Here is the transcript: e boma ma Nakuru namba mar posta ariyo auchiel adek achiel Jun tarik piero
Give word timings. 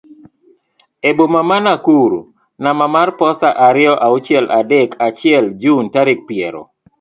e 1.09 1.11
boma 1.17 1.41
ma 1.49 1.57
Nakuru 1.65 2.19
namba 2.61 2.85
mar 2.95 3.09
posta 3.19 3.49
ariyo 3.67 3.93
auchiel 4.07 4.45
adek 4.59 4.89
achiel 5.07 5.45
Jun 5.61 5.85
tarik 5.93 6.19
piero 6.29 6.61